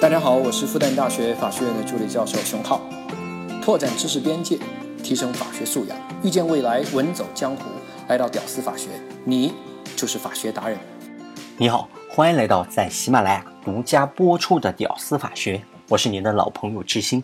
[0.00, 2.80] 大家好，我是复旦大学法学院的助理教授熊浩。
[3.60, 4.56] 拓展知识边界，
[5.02, 7.64] 提升法学素养，遇见未来，稳走江湖。
[8.06, 8.90] 来到屌丝法学，
[9.24, 9.52] 你
[9.96, 10.78] 就是法学达人。
[11.56, 15.56] 你好，欢迎来到在喜马拉雅独家播出的《屌丝法学》，
[15.88, 17.20] 我是您的老朋友志新。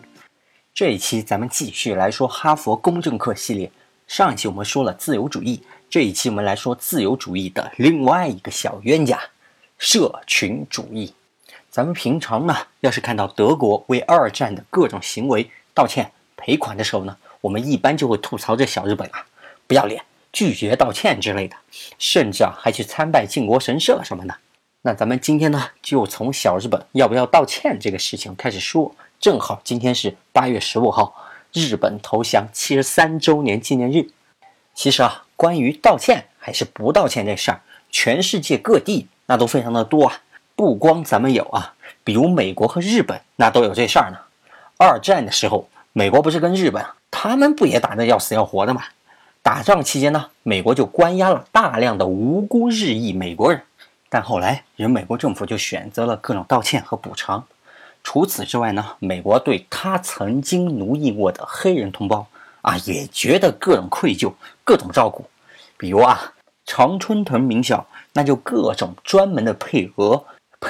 [0.73, 3.71] 这一期咱们继续来说哈佛公正课系列。
[4.05, 9.17] 上一期我们说了自由主义，这一期我们来说自由主义的另外一个小冤家——
[9.79, 11.13] 社群主义。
[11.75, 19.25] 咱们平常呢，要是看到德国为二战的各种行为道歉赔款的时候呢，我们一般就会吐槽这小日本啊，
[19.67, 20.01] 不要脸，
[20.31, 21.57] 拒绝道歉之类的，
[21.99, 24.33] 甚至啊还去参拜靖国神社什么的。
[24.83, 28.95] 那咱们今天呢，就从小日本要不要道歉这个事情开始说。
[29.19, 31.13] 正好今天是八月十五号，
[31.51, 34.11] 日本投降七十三周年纪念日。
[34.73, 37.59] 其实啊，关于道歉还是不道歉这事儿，
[37.91, 40.21] 全世界各地那都非常的多啊。
[40.55, 41.73] 不光咱们有啊，
[42.03, 44.17] 比如美国和日本那都有这事儿呢。
[44.77, 48.83] 二战的时候，美国不是跟日本，他们不也打得要死要活的吗？
[49.41, 53.61] 打仗期间呢，美国就关押了大量的无辜日裔美国人，
[54.09, 57.45] 但后来人美国政府就选择了各种道歉和补偿。
[58.01, 62.25] 除此之外呢，美国对他曾经奴役过的黑人同胞
[62.61, 64.31] 啊，也觉得各种愧疚，
[64.63, 65.25] 各种照顾。
[65.77, 66.33] 比如啊，
[66.65, 70.23] 常春藤名校那就各种专门的配额。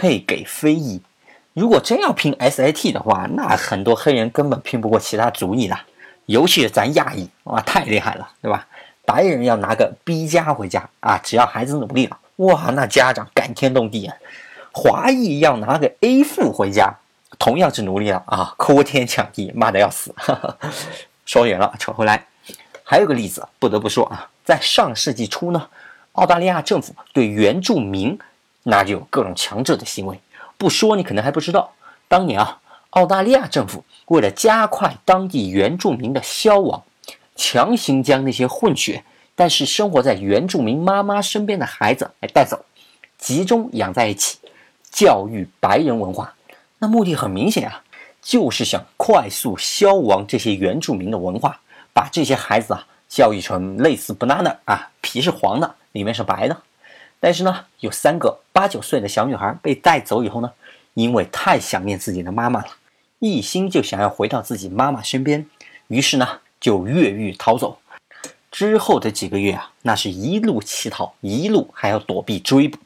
[0.05, 1.01] 配给非裔，
[1.53, 5.75] 如果真要拼 SAT 的话，那很多黑人根本拼不过其他族裔的，
[6.27, 8.67] 尤其是咱亚裔，哇，太厉害了，对吧？
[9.03, 14.15] 白人要拿个 B 加回家啊，只要孩子努力了，哇，那家长感天动地啊。
[14.71, 16.93] 华裔要拿个 A 负回家，
[17.39, 20.13] 同样是努力了啊，哭天抢地，骂的要死。
[21.25, 22.27] 说远了，扯回来，
[22.83, 25.67] 还有个例子不得不说啊，在上世纪初呢，
[26.11, 28.15] 澳大利亚政府对原住民。
[28.67, 30.19] 那就有各种强制的行为，
[30.57, 31.71] 不说你可能还不知道。
[32.07, 32.59] 当年啊，
[32.91, 36.83] 澳大利亚政府为了加快当地原住民的消亡，
[37.35, 39.03] 强行将那些混血
[39.35, 42.65] 但是生活在原住民妈妈身边的孩子来带走，
[43.19, 44.39] 集中养在一起，
[44.91, 46.33] 教育白人文化。
[46.79, 47.83] 那目的很明显啊，
[48.21, 51.59] 就是想快速消亡这些原住民的文化，
[51.93, 56.57] 把这些孩子啊教育成类似 banana 啊，皮是黄的，里面是白的。
[57.25, 60.51] 但是呢，有三个八九岁的小女孩被带走以后呢，
[60.93, 62.67] 因为太想念自己的妈妈了，
[63.17, 65.43] 一心就想要回到自己妈妈身边，
[65.87, 67.79] 于是呢就越狱逃走。
[68.51, 72.77] 之后的几个月啊，那是一路乞讨，一路还要躲避追捕。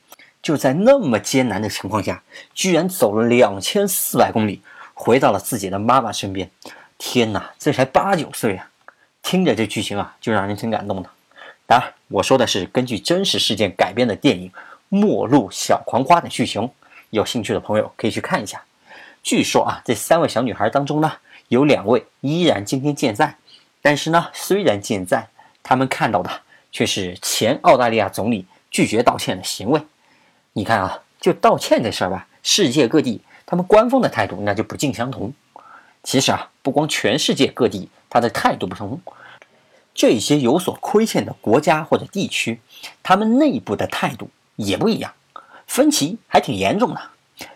[0.41, 2.23] 就在那么艰难的情况下，
[2.53, 4.61] 居然走了两千四百公里，
[4.93, 6.49] 回到了自己的妈妈身边。
[6.97, 8.69] 天哪，这才八九岁啊！
[9.21, 11.09] 听着这剧情啊，就让人挺感动的。
[11.69, 14.49] 当然，我说的是根据真实事件改编的电影
[14.89, 16.67] 《末路小狂花》的剧情。
[17.11, 18.63] 有兴趣的朋友可以去看一下。
[19.21, 21.11] 据说啊，这三位小女孩当中呢，
[21.49, 23.35] 有两位依然今天健在。
[23.83, 25.27] 但是呢，虽然健在，
[25.61, 26.41] 他们看到的
[26.71, 29.79] 却是前澳大利亚总理拒绝道歉的行为。
[30.53, 35.31] 你看啊，就道歉这事儿吧，世界各地他们官方的态度那就不尽相同。
[36.01, 38.99] 其实啊，不光全世界各地他的态度不同。
[39.99, 42.61] 这些有所亏欠的国家或者地区，
[43.03, 45.11] 他们内部的态度也不一样，
[45.67, 47.01] 分歧还挺严重的。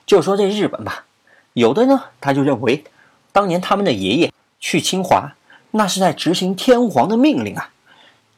[0.06, 1.06] 就说这日本吧，
[1.54, 2.84] 有的呢，他就认为，
[3.32, 5.36] 当年他们的爷爷去清华，
[5.72, 7.70] 那是在执行天皇的命令啊，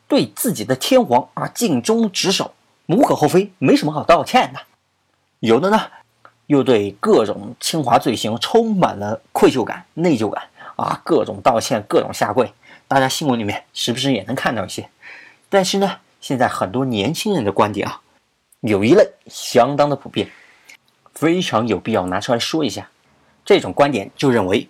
[0.08, 2.54] 对自己的天皇啊尽忠职守，
[2.86, 4.60] 无可厚非，没什么好道歉的。
[5.40, 5.82] 有的呢，
[6.46, 10.44] 又对各种侵华罪行充满了愧疚感、内疚感
[10.76, 12.54] 啊，各种道歉，各种下跪。
[12.96, 14.90] 大家新闻里面时不时也能看到一些，
[15.50, 18.00] 但是呢，现在很多年轻人的观点啊，
[18.62, 20.30] 有一类相当的普遍，
[21.14, 22.90] 非常有必要拿出来说一下。
[23.44, 24.70] 这种观点就认为，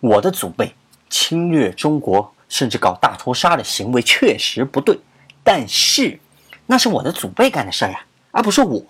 [0.00, 0.74] 我的祖辈
[1.08, 4.98] 侵略中国，甚至搞大屠杀的行为确实不对，
[5.44, 6.18] 但是
[6.66, 8.84] 那是我的祖辈干的事儿呀，而不是我。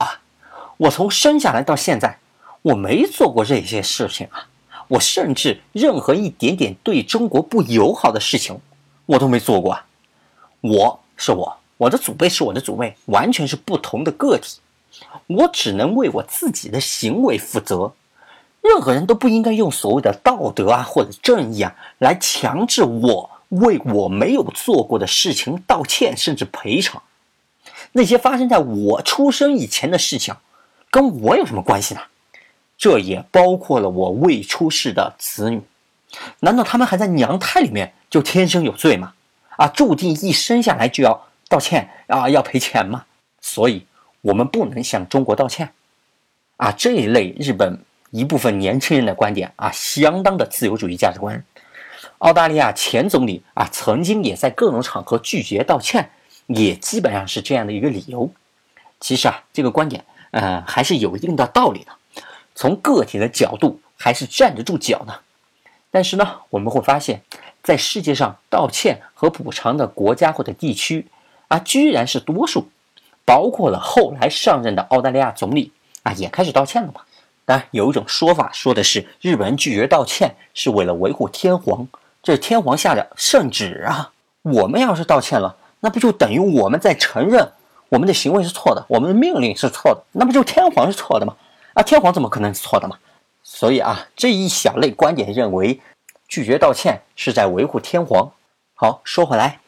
[0.78, 2.18] 我从生下来到现在，
[2.62, 4.48] 我没做过这些事情啊。
[4.92, 8.60] 我甚至任何一点点对中国不友好的事情，
[9.06, 9.78] 我都没做过。
[10.60, 14.58] 我是我，我的祖辈是我的祖辈，完全是不同的个体。
[15.28, 17.94] 我只能为我自己的行为负责。
[18.60, 27.02] 任何人都不应该用所谓的道德啊或者正义啊来强制我为我没有做过的事情道歉，甚至赔偿。
[27.92, 30.34] 那些发生在我出生以前的事情，
[30.90, 32.02] 跟我有什么关系呢？
[32.82, 35.62] 这也包括了我未出世的子女，
[36.40, 39.14] 难道他们还在娘胎里面就天生有罪吗？
[39.50, 43.04] 啊，注定一生下来就要道歉啊，要赔钱吗？
[43.40, 43.86] 所以，
[44.22, 45.70] 我们不能向中国道歉。
[46.56, 47.78] 啊，这一类日本
[48.10, 51.44] 一部分年轻人的观点啊，相当的自由主义价值观。
[52.18, 56.10] 澳大利亚前总理啊，曾经也在各种场合拒绝道歉，
[56.48, 58.28] 也基本上是这样的一个理由。
[58.98, 61.92] 其实啊，这个观点，呃，还是有一定的道理的。
[62.62, 65.18] 从个体的角度，还是站得住脚的。
[65.90, 67.20] 但是呢，我们会发现，
[67.60, 71.08] 在世界上道歉和补偿的国家或者地区
[71.48, 72.68] 啊，居然是多数，
[73.24, 75.72] 包括了后来上任的澳大利亚总理
[76.04, 77.00] 啊，也开始道歉了嘛。
[77.44, 81.88] 当然，有一种说法说的是，日本人拒绝道歉是为了维护天皇。
[82.22, 84.12] 这是天皇下的圣旨啊！
[84.42, 87.50] 我们要是道歉了，那不就等于我们在承认
[87.88, 90.04] 我们的行为是错的，我们的命令是错的？
[90.12, 91.34] 那不就天皇是错的吗？
[91.74, 92.98] 啊，天皇怎么可能是错的嘛？
[93.42, 95.80] 所以啊，这一小类观点认为，
[96.28, 98.32] 拒绝道歉是在维护天皇。
[98.74, 99.60] 好，说回来，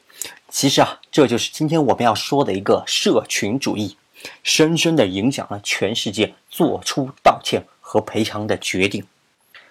[0.49, 3.97] 其实啊，这就是今天我们要说的一个社群主义，
[4.43, 9.07] 深深的影响了全世界做出道歉和赔偿的决定。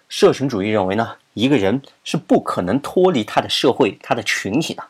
[0.09, 1.15] 社群主义认为呢？
[1.33, 4.83] 一个人是不可能脱离他的社会、他的群体的，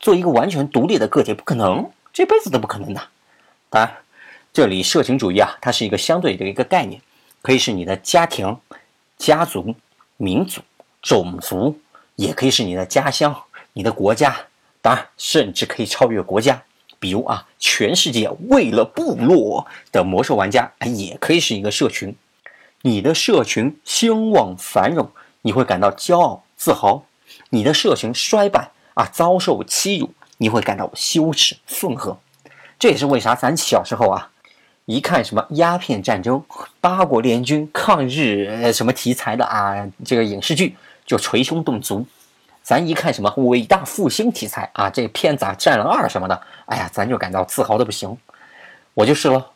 [0.00, 3.00] 做一个完全独立的个体不可能，这辈子都不可能的。
[3.70, 3.96] 当然，
[4.56, 6.98] 这里社群主义啊，它是一个相对的一个概念，
[7.42, 8.56] 可以是你的家庭、
[9.18, 9.74] 家族、
[10.16, 10.62] 民族、
[11.02, 11.78] 种族，
[12.14, 13.36] 也可以是你的家乡、
[13.74, 14.34] 你的国家，
[14.80, 16.62] 当然，甚至可以超越国家。
[16.98, 22.16] 比如啊，全世界为了部落的魔兽玩家，也可以是一个社群。
[22.80, 25.10] 你的社群兴旺繁荣。
[25.42, 27.04] 你会感到骄傲自豪，
[27.50, 32.16] 你的社群衰败啊，遭受欺辱，你会感到羞耻愤恨。
[32.78, 34.30] 这也是为啥咱小时候啊，
[34.86, 36.42] 一看什么鸦片战争、
[36.80, 42.06] 八国联军抗日什么题材的啊，这个影视剧就捶胸顿足。
[42.62, 48.16] 咱一看什么伟大复兴题材啊，这片子啊，战狼二什么的，哎呀，咱就感到自豪的不行。
[48.94, 49.50] 我就是了，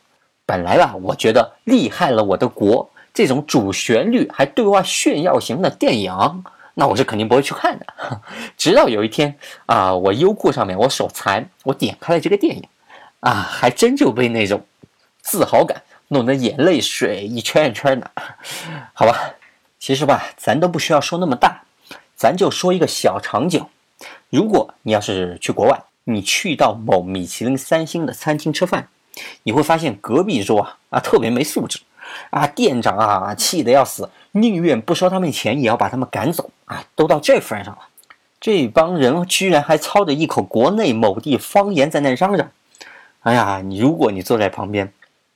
[0.45, 2.89] 本来吧，我觉得厉害了我的国。
[3.13, 6.43] 这种主旋律还对外炫耀型的电影，
[6.73, 7.85] 那我是肯定不会去看的。
[8.57, 9.33] 直到有一天
[9.65, 12.63] 啊，我优酷上面我手残，我点开了这个电影，
[13.21, 14.61] 啊，还真就被那种
[15.21, 18.11] 自豪感弄得眼泪水一圈一圈的。
[18.93, 19.35] 好吧，
[19.79, 21.63] 其实吧，咱都不需要说那么大，
[22.15, 23.65] 咱就说一个小场景：
[24.29, 28.89] 如果你要是去国外，你去到某米其林三星的餐厅吃饭，
[29.43, 31.79] 你会发现隔壁桌啊啊特别没素质。
[32.29, 36.83] 啊，店长啊，气得要死，宁愿不收他们钱，也要把他们赶走啊！
[36.93, 37.83] 都到这份上了，
[38.41, 42.51] 这帮人居然还操着一口国内某地方言在那嚷嚷。
[43.21, 44.91] 哎呀，你如果你坐在旁边，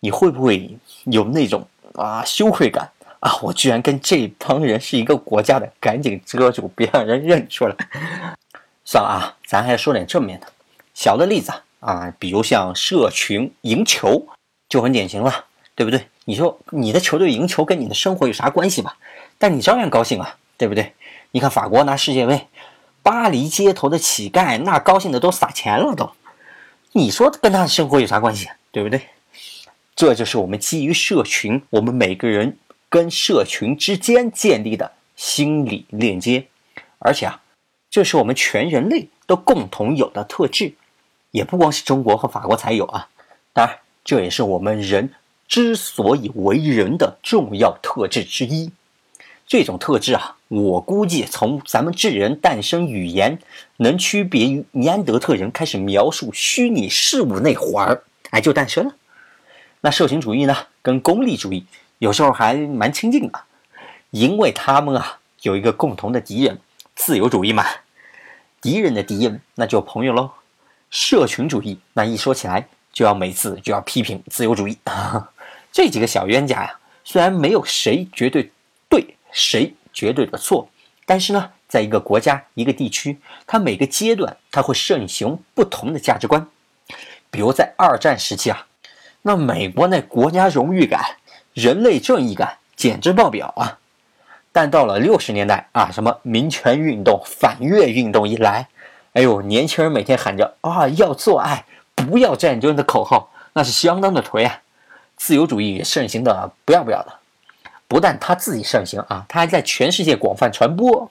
[0.05, 0.69] 你会不会
[1.05, 2.87] 有那种啊羞愧感
[3.19, 3.35] 啊？
[3.41, 7.75] 我居然跟这帮人是一个国家的，赶紧遮住，别让人认出来。
[8.85, 10.45] 算了啊，咱还是说点正面的。
[10.93, 14.27] 小的例子啊，比如像社群赢球，
[14.69, 16.05] 就很典型了，对不对？
[16.25, 18.95] 你说你的球队赢球跟你的生活有啥关系吧？
[19.39, 20.93] 但你照样高兴啊，对不对？
[21.31, 22.45] 你看法国拿世界杯，
[23.01, 26.11] 巴黎街头的乞丐那高兴的都撒钱了都。
[26.91, 28.47] 你说跟他的生活有啥关系？
[28.71, 29.01] 对不对？
[29.95, 32.57] 这就是我们基于社群，我们每个人
[32.89, 36.47] 跟社群之间建立的心理链接，
[36.99, 37.41] 而且啊，
[37.89, 40.73] 这是我们全人类都共同有的特质，
[41.31, 43.07] 也不光是中国和法国才有啊。
[43.53, 45.13] 当然，这也是我们人。
[45.47, 48.71] 之所以为人的重要特质之一，
[49.45, 53.37] 这种特质啊，我估计从咱们智人诞生语言
[53.77, 58.95] 能区别于尼安德特人开始描述虚拟事物那会儿，哎，就诞生了。
[59.85, 61.63] 那社群主义呢，跟功利主义
[61.99, 63.39] 有时候还蛮亲近的，
[64.09, 66.59] 因为他们啊有一个共同的敌人——
[66.95, 67.63] 自由主义嘛。
[68.59, 70.31] 敌人的敌人那就朋友喽。
[70.89, 74.75] 社群主义那一说起来，就要每次就要批评自由主义。
[75.71, 78.51] 这几个小冤家呀，虽然没有谁绝对
[78.89, 80.67] 对，谁绝对的错，
[81.05, 86.47] 但是呢，在一个国家、一个地区，它每个阶段它会盛行不同的价值观。
[87.29, 88.65] 比如在二战时期啊，
[89.27, 91.03] 那美国那国家荣誉感、
[91.53, 93.79] 人类正义感简直爆表啊。
[94.51, 98.67] 但到了六十年代啊，什么民权运动、反越运动一来，
[99.13, 101.65] 哎呦，年轻人每天喊着啊要做爱、
[101.95, 104.61] 不要战争的口号，那是相当的颓啊。
[105.17, 107.13] 自由主义盛行的不要不要的，
[107.87, 111.09] 不但他自己盛行啊，他还在全世界广泛传播。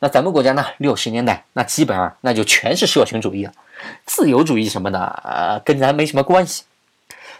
[0.00, 0.66] 那咱们国家呢？
[0.78, 3.52] 六十年代那基本上那就全是社群主义了，
[4.06, 6.64] 自由主义什么的，呃，跟咱没什么关系。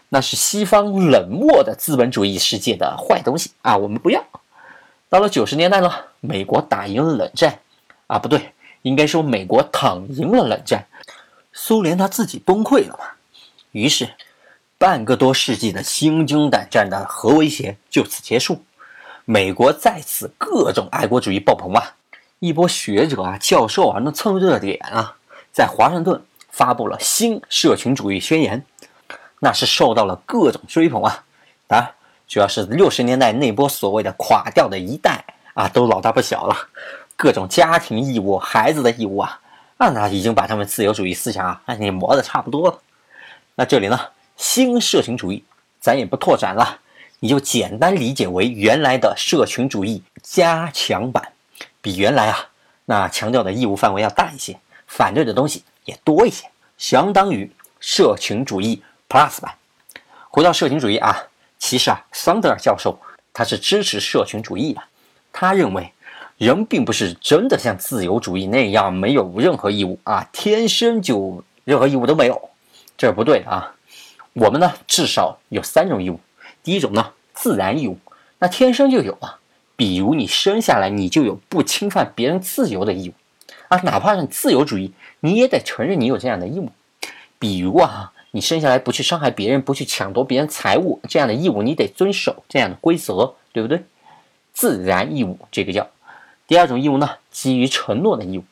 [0.09, 4.25] 那是西方冷漠的资本主义世界的坏东西啊，我们不要。
[5.09, 7.61] 到了九十年代呢，美国打赢了冷战
[8.07, 10.87] 啊，不对，应该说美国躺赢了冷战，
[11.53, 13.07] 苏联他自己崩溃了嘛，
[13.73, 14.11] 于是。
[14.81, 18.62] 半个多世纪的心惊胆战的核威胁就此结束，
[19.25, 21.97] 美国再次各种爱国主义爆棚啊！
[22.38, 25.17] 一波学者啊、教授啊，那蹭热点啊，
[25.50, 28.65] 在华盛顿发布了新社群主义宣言，
[29.40, 31.25] 那是受到了各种追捧啊。
[31.66, 31.90] 当然，
[32.26, 36.57] 主要是六十年代那波所谓的垮掉的一代啊，都老大不小了，
[37.16, 39.40] 各种家庭义务、孩子的义务啊，
[39.76, 42.78] 啊，那已经把他们自由主义思想啊，那你磨的差不多了。
[43.54, 43.99] 那这里呢，
[44.37, 45.45] 新社群主义
[45.80, 46.80] 咱也不拓展了。
[47.21, 51.33] 你就简单理解为原来的社群主义加强版，
[51.80, 52.38] 比原来啊
[52.85, 59.55] 那强调的义务范围要大一些，反对的东西也多一些，相当于社群主义 Plus 版。
[60.29, 61.25] 回到社群主义啊，
[61.59, 63.00] 其实啊，桑德尔教授
[63.33, 64.83] 他是支持社群主义的，
[65.33, 65.93] 他认为
[66.37, 72.50] 人并不是真的像自由主义那样没有任何义务啊，天生就任何义务都没有，
[72.97, 73.75] 这是不对的啊。
[74.35, 76.21] 我们呢至少有三种义务。
[76.62, 77.99] 第一种呢，自然义务，
[78.38, 79.38] 那天生就有啊。
[79.75, 83.15] 比如你生下来你就有不侵犯别人自由的义务
[83.69, 86.71] 啊，哪怕是自由主义，你也得承认你有这样的义务。
[87.38, 93.85] 比如啊，你生下来不去伤害别人，不去抢夺别人财物，这样的义务你得遵守这样的规则，对不对？
[94.52, 95.88] 自然义务这个叫。
[96.47, 98.44] 第二种义务呢，基于承诺的义务，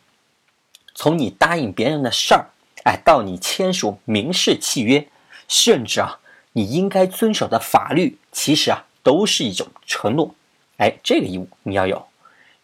[0.95, 2.47] 从你答应别人的事儿，
[2.85, 5.09] 哎，到你签署民事契约，
[5.49, 6.21] 甚至啊。
[6.52, 10.35] 你应该遵守的法律，其实啊都是一种承诺，
[10.78, 12.06] 哎，这个义务你要有。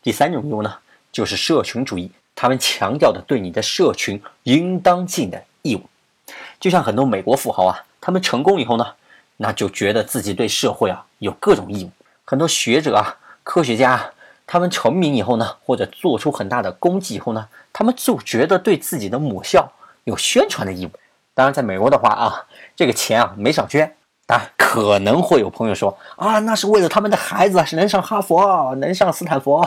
[0.03, 0.79] 第三种义务呢，
[1.13, 5.83] 就是社群主义，他们强调的对你的社群应当尽的义务。
[6.63, 8.87] 就像很多美国富豪啊，他们成功以后呢，
[9.39, 11.91] 那就觉得自己对社会啊有各种义务。
[12.25, 14.09] 很多学者啊、科学家，
[14.47, 19.69] 他们成名以后呢，或者做出很大的功绩以后呢，他们就觉得对自己的母校
[20.05, 20.91] 有宣传的义务。
[21.35, 22.47] 当然，在美国的话啊。
[22.75, 23.95] 这个钱啊没少捐
[24.29, 29.63] 啊，可能会有朋友说啊，那是为了他们的孩子是能上哈佛，能上斯坦福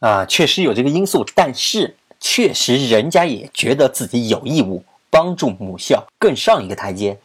[0.00, 4.82] 啊，确实有这个因素，但是确实人家也觉得自己有义务
[5.18, 7.18] 帮助母校更上一个台阶。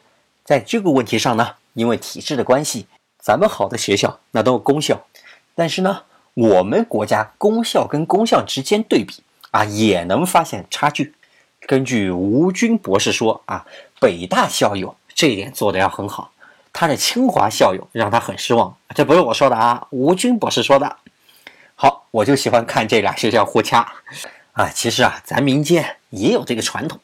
[0.43, 2.87] 在这个问题上呢，因为体制的关系，
[3.19, 4.99] 咱们好的学校那都是公校，
[5.53, 6.01] 但是呢，
[6.33, 9.21] 我们国家公校跟公校之间对比
[9.51, 11.13] 啊，也能发现差距。
[11.67, 13.63] 根据吴军博士说啊，
[14.01, 14.95] 北大校友。
[15.13, 16.31] 这一点做的要很好，
[16.73, 18.75] 他的清华校友让他很失望。
[18.95, 20.97] 这不是我说的啊，吴军博士说的。
[21.75, 23.87] 好，我就喜欢看这俩学校互掐
[24.53, 24.67] 啊。
[24.69, 26.99] 其实啊，咱民间也有这个传统。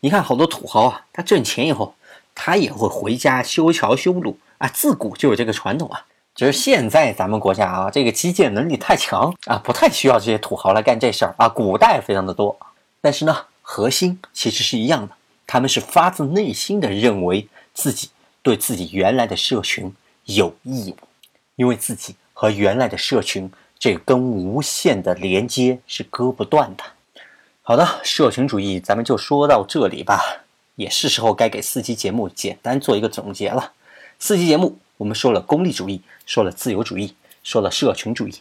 [0.00, 1.94] 你看，好多土豪啊，他挣钱以后，
[2.34, 6.04] 他也会回家修桥修路啊，自古就有这个传统啊。
[6.34, 11.48] 只是现在咱们国家啊，这个基建能力太强啊，不太需要这些土豪来干这事儿啊。
[11.48, 12.54] 古代非常的多，
[13.00, 15.14] 但是呢，核心其实是一样的。
[15.46, 18.10] 他们是发自内心的认为自己
[18.42, 19.90] 对自己原来的社群
[20.24, 21.08] 有义务，
[21.54, 26.84] 因为自己和原来的社群这根无限的连接是割不断的。
[27.68, 30.22] 好的，社群主义咱们就说到这里吧，
[30.76, 33.72] 也是时候该给四期节目简单做一个总结了。
[34.20, 38.34] 四期节目我们说了功利主义，说了自由主义，说了社群主义。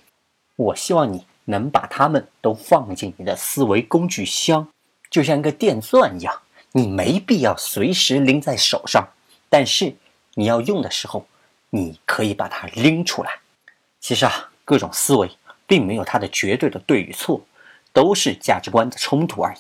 [0.57, 4.67] 我希望你能把它们都放进你的思维工具箱，
[5.09, 6.41] 就像一个电钻一样。
[6.73, 9.07] 你没必要随时拎在手上，
[9.49, 9.95] 但是
[10.35, 11.25] 你要用的时候，
[11.71, 13.31] 你可以把它拎出来。
[13.99, 15.31] 其实啊，各种思维
[15.65, 17.41] 并没有它的绝对的对与错，
[17.95, 19.59] 都是价值观的冲突而已。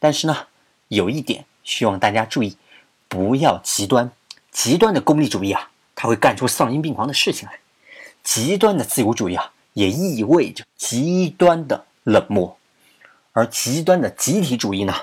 [0.00, 0.48] 但是呢，
[0.88, 2.56] 有一点希望大家注意，
[3.06, 4.10] 不要极端。
[4.50, 7.54] 极端的功利主义啊，它会干出丧心病狂的事情来；
[8.24, 12.56] 极端的自由主义啊，也意味着极端的冷漠；
[13.32, 14.94] 而极端的集体主义呢？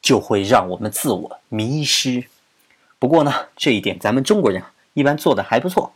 [0.00, 2.24] 就会让我们自我迷失。
[2.98, 4.62] 不过呢，这一点咱们中国人
[4.94, 5.92] 一般做的还不错。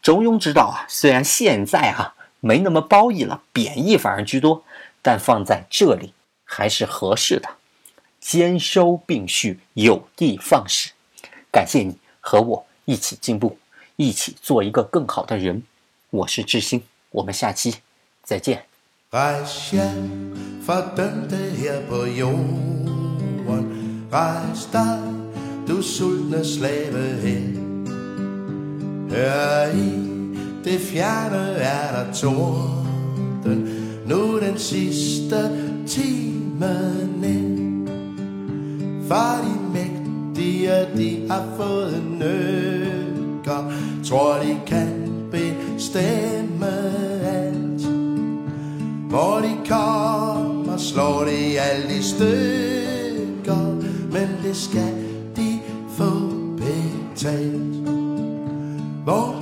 [0.00, 4.62] 中庸之道啊，虽然现在啊没那么褒义了，贬义反而居多，
[5.06, 7.48] 但放在这里还是合适的。
[8.20, 10.90] 兼收并蓄，有的放矢。
[11.52, 13.56] 感谢你和我一起进步，
[13.94, 15.62] 一起做一个更好的人。
[16.10, 17.76] 我是志新，我们下期
[18.24, 18.64] 再见。
[24.10, 24.98] Rejs dig,
[25.66, 27.54] du sultne slave hen.
[29.10, 29.90] Hør i
[30.64, 32.86] det fjerne er der torden,
[33.44, 33.75] nu
[34.56, 35.50] den sidste
[35.86, 36.70] time
[37.20, 37.86] ned.
[39.08, 43.72] For de mægtige, de har fået nøkker,
[44.04, 46.66] tror de kan bestemme
[47.24, 47.86] alt.
[49.08, 52.96] Hvor de kommer, slår de alle i stykker
[54.12, 54.94] men det skal
[55.36, 55.60] de
[55.96, 56.10] få
[56.56, 57.88] betalt.
[59.04, 59.35] Hvor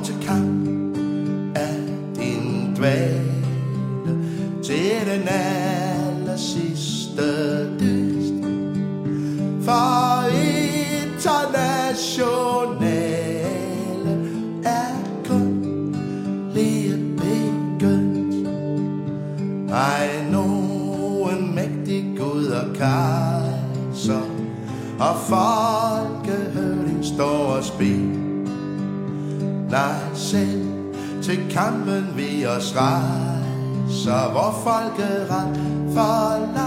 [31.55, 35.49] kampen vi os rejser, hvor folkeret
[35.95, 36.64] forlanger